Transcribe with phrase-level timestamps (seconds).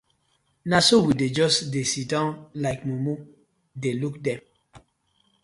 [0.69, 2.27] Na so we just dey siddon
[2.63, 3.13] like mumu
[3.81, 4.41] dey look dem.